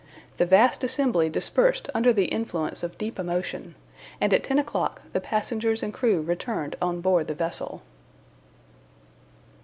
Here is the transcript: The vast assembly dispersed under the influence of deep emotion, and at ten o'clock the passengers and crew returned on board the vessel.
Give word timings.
The 0.37 0.47
vast 0.47 0.83
assembly 0.83 1.29
dispersed 1.29 1.87
under 1.93 2.11
the 2.11 2.25
influence 2.25 2.81
of 2.81 2.97
deep 2.97 3.19
emotion, 3.19 3.75
and 4.19 4.33
at 4.33 4.43
ten 4.43 4.57
o'clock 4.57 5.03
the 5.13 5.21
passengers 5.21 5.83
and 5.83 5.93
crew 5.93 6.21
returned 6.23 6.75
on 6.81 7.01
board 7.01 7.27
the 7.27 7.35
vessel. 7.35 7.83